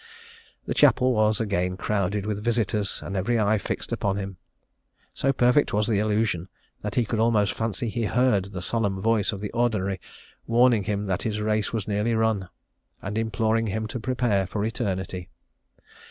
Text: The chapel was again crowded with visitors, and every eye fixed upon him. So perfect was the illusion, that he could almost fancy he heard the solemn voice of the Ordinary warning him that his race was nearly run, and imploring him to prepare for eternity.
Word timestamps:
The 0.65 0.73
chapel 0.73 1.13
was 1.13 1.39
again 1.39 1.77
crowded 1.77 2.25
with 2.25 2.43
visitors, 2.43 3.03
and 3.05 3.15
every 3.15 3.39
eye 3.39 3.59
fixed 3.59 3.91
upon 3.91 4.17
him. 4.17 4.37
So 5.13 5.31
perfect 5.31 5.73
was 5.73 5.85
the 5.85 5.99
illusion, 5.99 6.47
that 6.79 6.95
he 6.95 7.05
could 7.05 7.19
almost 7.19 7.53
fancy 7.53 7.87
he 7.87 8.05
heard 8.05 8.45
the 8.45 8.63
solemn 8.63 8.99
voice 8.99 9.31
of 9.31 9.41
the 9.41 9.51
Ordinary 9.51 10.01
warning 10.47 10.85
him 10.85 11.05
that 11.05 11.21
his 11.21 11.39
race 11.39 11.71
was 11.71 11.87
nearly 11.87 12.15
run, 12.15 12.49
and 12.99 13.15
imploring 13.15 13.67
him 13.67 13.85
to 13.89 13.99
prepare 13.99 14.47
for 14.47 14.65
eternity. 14.65 15.29